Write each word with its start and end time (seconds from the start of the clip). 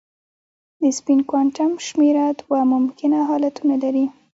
د 0.81 0.83
سپین 0.97 1.19
کوانټم 1.29 1.71
شمېره 1.87 2.25
دوه 2.39 2.59
ممکنه 2.73 3.19
حالتونه 3.29 3.75
لري. 3.83 4.05